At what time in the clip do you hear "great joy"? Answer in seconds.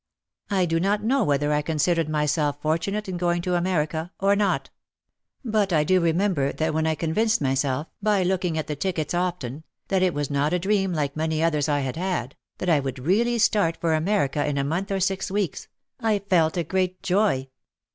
16.63-17.49